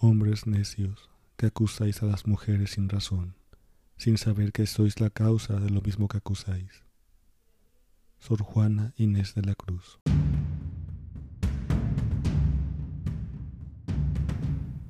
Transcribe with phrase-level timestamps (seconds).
[0.00, 3.34] Hombres necios, que acusáis a las mujeres sin razón,
[3.96, 6.84] sin saber que sois la causa de lo mismo que acusáis.
[8.20, 9.98] Sor Juana Inés de la Cruz.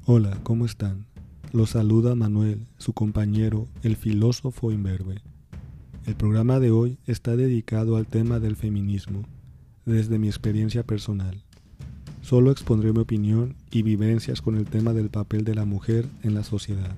[0.05, 1.07] Hola, ¿cómo están?
[1.53, 5.23] Los saluda Manuel, su compañero, el filósofo imberbe.
[6.05, 9.23] El programa de hoy está dedicado al tema del feminismo,
[9.87, 11.47] desde mi experiencia personal.
[12.29, 16.35] Solo expondré mi opinión y vivencias con el tema del papel de la mujer en
[16.35, 16.95] la sociedad.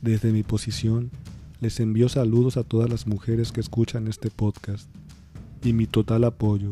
[0.00, 1.10] Desde mi posición,
[1.60, 4.88] les envío saludos a todas las mujeres que escuchan este podcast
[5.64, 6.70] y mi total apoyo,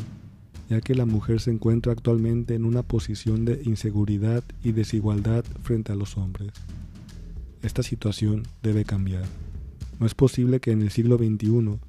[0.71, 5.91] ya que la mujer se encuentra actualmente en una posición de inseguridad y desigualdad frente
[5.91, 6.53] a los hombres.
[7.63, 9.25] Esta situación debe cambiar.
[9.99, 11.81] No es posible que en el siglo XXI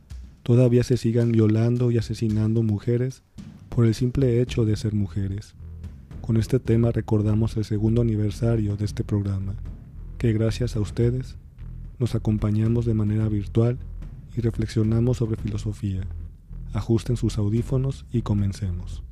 [0.41, 3.21] todavía se sigan violando y asesinando mujeres
[3.70, 5.54] por el simple hecho de ser mujeres.
[6.27, 9.55] Con este tema recordamos el segundo aniversario de este programa,
[10.18, 11.38] que gracias a ustedes
[11.99, 13.79] nos acompañamos de manera virtual
[14.35, 16.02] y reflexionamos sobre filosofía.
[16.74, 19.04] Ajusten sus audífonos y comencemos.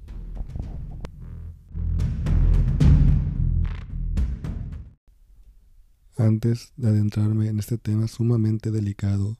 [6.18, 9.38] Antes de adentrarme en este tema sumamente delicado,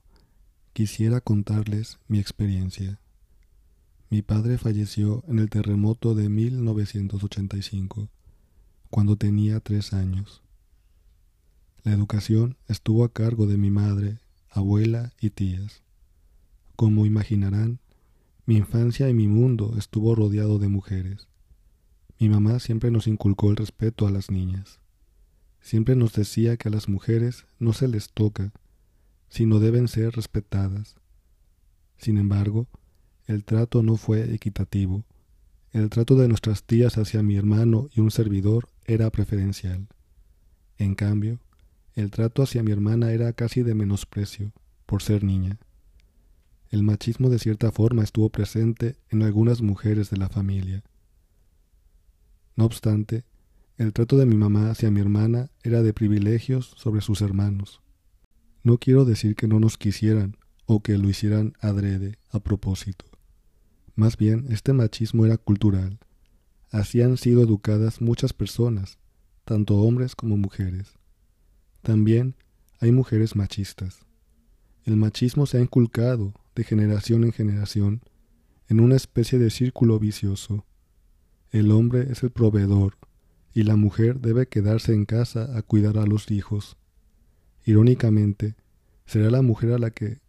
[0.72, 2.98] quisiera contarles mi experiencia.
[4.08, 8.08] Mi padre falleció en el terremoto de 1985,
[8.88, 10.42] cuando tenía tres años.
[11.82, 14.18] La educación estuvo a cargo de mi madre,
[14.50, 15.82] abuela y tías.
[16.76, 17.80] Como imaginarán,
[18.44, 21.26] mi infancia y mi mundo estuvo rodeado de mujeres.
[22.20, 24.78] Mi mamá siempre nos inculcó el respeto a las niñas.
[25.60, 28.52] Siempre nos decía que a las mujeres no se les toca,
[29.28, 30.94] sino deben ser respetadas.
[31.98, 32.68] Sin embargo,
[33.26, 35.04] el trato no fue equitativo.
[35.72, 39.88] El trato de nuestras tías hacia mi hermano y un servidor era preferencial.
[40.78, 41.40] En cambio,
[41.94, 44.52] el trato hacia mi hermana era casi de menosprecio,
[44.84, 45.58] por ser niña.
[46.70, 50.82] El machismo de cierta forma estuvo presente en algunas mujeres de la familia.
[52.54, 53.24] No obstante,
[53.76, 57.82] el trato de mi mamá hacia mi hermana era de privilegios sobre sus hermanos.
[58.62, 60.36] No quiero decir que no nos quisieran
[60.66, 63.06] o que lo hicieran adrede, a propósito.
[63.96, 65.98] Más bien, este machismo era cultural.
[66.70, 68.98] Así han sido educadas muchas personas,
[69.44, 70.98] tanto hombres como mujeres.
[71.82, 72.36] También
[72.78, 74.00] hay mujeres machistas.
[74.84, 78.02] El machismo se ha inculcado de generación en generación
[78.68, 80.66] en una especie de círculo vicioso.
[81.50, 82.98] El hombre es el proveedor
[83.54, 86.76] y la mujer debe quedarse en casa a cuidar a los hijos.
[87.64, 88.56] Irónicamente,
[89.06, 90.20] será la mujer a la que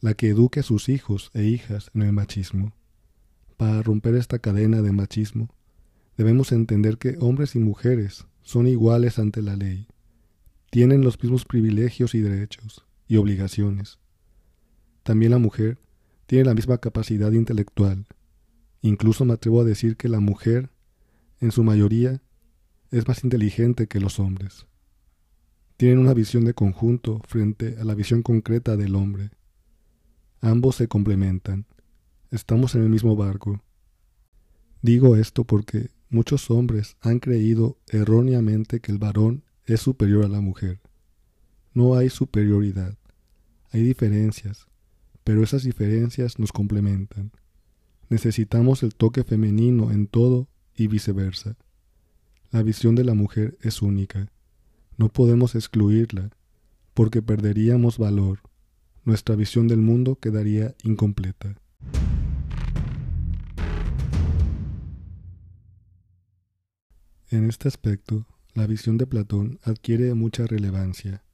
[0.00, 2.72] la que eduque a sus hijos e hijas en el machismo.
[3.62, 5.48] Para romper esta cadena de machismo,
[6.16, 9.86] debemos entender que hombres y mujeres son iguales ante la ley,
[10.70, 14.00] tienen los mismos privilegios y derechos y obligaciones.
[15.04, 15.78] También la mujer
[16.26, 18.08] tiene la misma capacidad intelectual.
[18.80, 20.70] Incluso me atrevo a decir que la mujer,
[21.38, 22.20] en su mayoría,
[22.90, 24.66] es más inteligente que los hombres.
[25.76, 29.30] Tienen una visión de conjunto frente a la visión concreta del hombre.
[30.40, 31.66] Ambos se complementan
[32.32, 33.62] Estamos en el mismo barco.
[34.80, 40.40] Digo esto porque muchos hombres han creído erróneamente que el varón es superior a la
[40.40, 40.80] mujer.
[41.74, 42.96] No hay superioridad,
[43.70, 44.66] hay diferencias,
[45.24, 47.32] pero esas diferencias nos complementan.
[48.08, 51.58] Necesitamos el toque femenino en todo y viceversa.
[52.50, 54.32] La visión de la mujer es única.
[54.96, 56.30] No podemos excluirla,
[56.94, 58.38] porque perderíamos valor.
[59.04, 61.61] Nuestra visión del mundo quedaría incompleta.
[67.32, 71.24] En este aspecto, la visión de Platón adquiere mucha relevancia.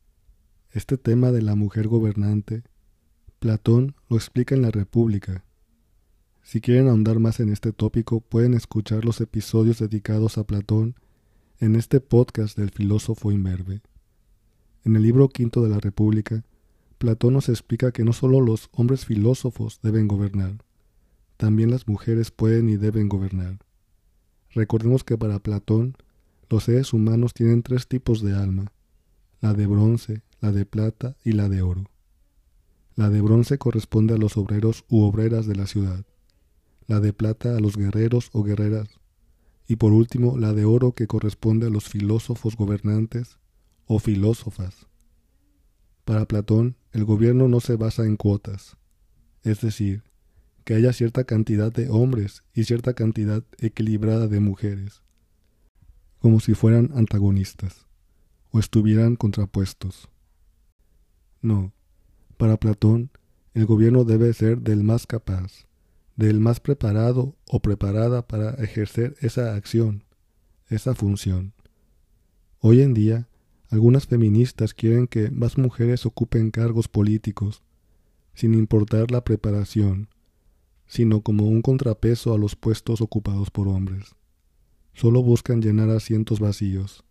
[0.70, 2.62] Este tema de la mujer gobernante,
[3.40, 5.44] Platón lo explica en la República.
[6.44, 10.94] Si quieren ahondar más en este tópico, pueden escuchar los episodios dedicados a Platón
[11.58, 13.80] en este podcast del filósofo imberbe.
[14.84, 16.44] En el libro quinto de la República,
[16.98, 20.58] Platón nos explica que no solo los hombres filósofos deben gobernar,
[21.36, 23.58] también las mujeres pueden y deben gobernar.
[24.58, 25.96] Recordemos que para Platón
[26.50, 28.72] los seres humanos tienen tres tipos de alma,
[29.40, 31.84] la de bronce, la de plata y la de oro.
[32.96, 36.04] La de bronce corresponde a los obreros u obreras de la ciudad,
[36.88, 38.88] la de plata a los guerreros o guerreras,
[39.68, 43.38] y por último la de oro que corresponde a los filósofos gobernantes
[43.86, 44.88] o filósofas.
[46.04, 48.76] Para Platón, el gobierno no se basa en cuotas,
[49.44, 50.02] es decir,
[50.68, 55.02] que haya cierta cantidad de hombres y cierta cantidad equilibrada de mujeres,
[56.18, 57.86] como si fueran antagonistas.
[58.50, 60.10] o estuvieran contrapuestos.
[61.40, 61.72] No,
[62.36, 63.10] para Platón,
[63.54, 65.66] el gobierno debe ser del más capaz,
[66.16, 70.04] del más preparado o preparada para ejercer esa acción,
[70.68, 71.54] esa función.
[72.60, 73.26] Hoy en día,
[73.70, 77.62] algunas feministas quieren que más mujeres ocupen cargos políticos,
[78.34, 80.10] sin importar la preparación,
[80.88, 84.16] sino como un contrapeso a los puestos ocupados por hombres.
[84.94, 87.04] Solo buscan llenar asientos vacíos.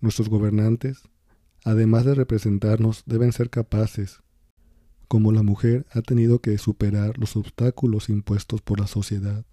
[0.00, 1.02] Nuestros gobernantes,
[1.64, 4.20] además de representarnos, deben ser capaces,
[5.08, 9.44] como la mujer ha tenido que superar los obstáculos impuestos por la sociedad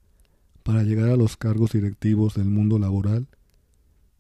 [0.64, 3.28] para llegar a los cargos directivos del mundo laboral,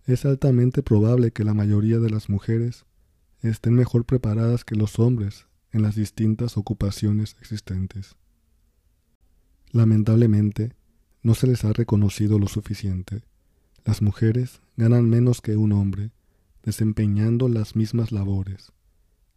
[0.05, 2.85] es altamente probable que la mayoría de las mujeres
[3.41, 8.15] estén mejor preparadas que los hombres en las distintas ocupaciones existentes.
[9.75, 10.71] Lamentablemente,
[11.21, 13.23] no se les ha reconocido lo suficiente.
[13.83, 16.11] Las mujeres ganan menos que un hombre,
[16.63, 18.71] desempeñando las mismas labores.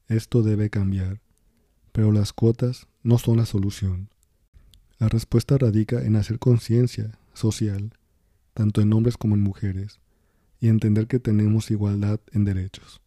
[0.07, 1.21] Esto debe cambiar,
[1.91, 4.11] pero las cuotas no son la solución.
[5.01, 7.93] La respuesta radica en hacer conciencia social,
[8.55, 9.99] tanto en hombres como en mujeres,
[10.61, 13.01] y entender que tenemos igualdad en derechos.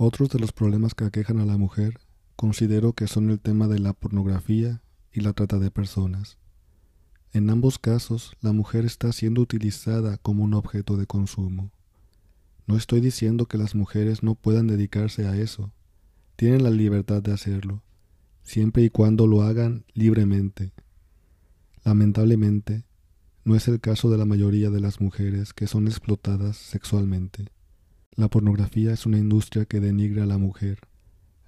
[0.00, 1.98] Otros de los problemas que aquejan a la mujer
[2.36, 4.80] considero que son el tema de la pornografía
[5.12, 6.38] y la trata de personas.
[7.32, 11.72] En ambos casos, la mujer está siendo utilizada como un objeto de consumo.
[12.68, 15.72] No estoy diciendo que las mujeres no puedan dedicarse a eso.
[16.36, 17.82] Tienen la libertad de hacerlo,
[18.44, 20.72] siempre y cuando lo hagan libremente.
[21.82, 22.84] Lamentablemente,
[23.42, 27.46] no es el caso de la mayoría de las mujeres que son explotadas sexualmente.
[28.18, 30.80] La pornografía es una industria que denigra a la mujer,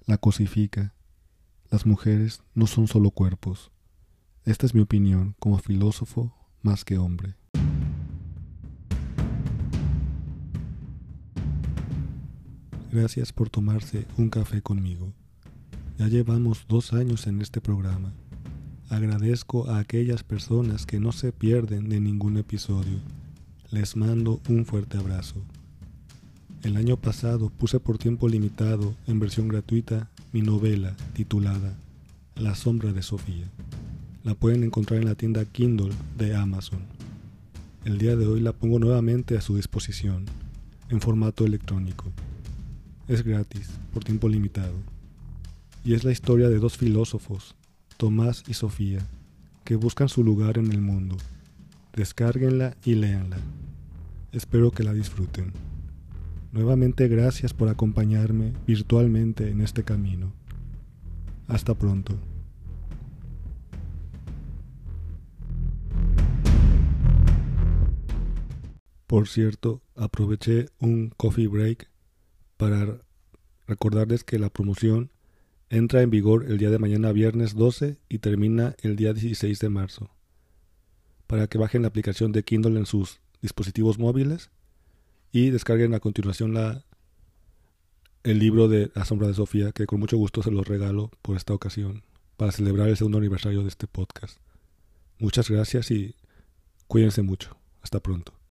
[0.05, 0.93] la cosifica.
[1.69, 3.73] Las mujeres no son solo cuerpos.
[4.45, 7.35] Esta es mi opinión como filósofo más que hombre.
[12.89, 15.11] Gracias por tomarse un café conmigo.
[15.97, 18.13] Ya llevamos dos años en este programa.
[18.87, 22.99] Agradezco a aquellas personas que no se pierden de ningún episodio.
[23.71, 25.43] Les mando un fuerte abrazo.
[26.63, 31.75] El año pasado puse por tiempo limitado, en versión gratuita, mi novela titulada
[32.35, 33.49] La sombra de Sofía.
[34.23, 36.81] La pueden encontrar en la tienda Kindle de Amazon.
[37.83, 40.25] El día de hoy la pongo nuevamente a su disposición,
[40.89, 42.11] en formato electrónico.
[43.07, 44.75] Es gratis, por tiempo limitado.
[45.83, 47.55] Y es la historia de dos filósofos,
[47.97, 48.99] Tomás y Sofía,
[49.63, 51.17] que buscan su lugar en el mundo.
[51.95, 53.37] Descárguenla y léanla.
[54.31, 55.70] Espero que la disfruten.
[56.51, 60.33] Nuevamente gracias por acompañarme virtualmente en este camino.
[61.47, 62.17] Hasta pronto.
[69.07, 71.89] Por cierto, aproveché un coffee break
[72.57, 73.01] para
[73.67, 75.11] recordarles que la promoción
[75.71, 79.69] Entra en vigor el día de mañana viernes 12 y termina el día 16 de
[79.69, 80.09] marzo.
[81.27, 84.51] Para que bajen la aplicación de Kindle en sus dispositivos móviles
[85.31, 86.83] y descarguen a continuación la,
[88.23, 91.37] el libro de La sombra de Sofía, que con mucho gusto se los regalo por
[91.37, 92.03] esta ocasión,
[92.37, 94.37] para celebrar el segundo aniversario de este podcast.
[95.19, 96.15] Muchas gracias y
[96.87, 97.55] cuídense mucho.
[97.81, 98.33] Hasta pronto.